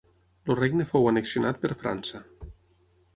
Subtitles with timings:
[0.47, 2.23] El regne fou annexionat per França.